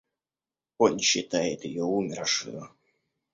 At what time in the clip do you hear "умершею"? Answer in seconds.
1.83-2.71